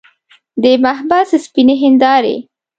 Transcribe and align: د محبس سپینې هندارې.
د 0.61 0.63
محبس 0.83 1.27
سپینې 1.45 1.75
هندارې. 1.83 2.35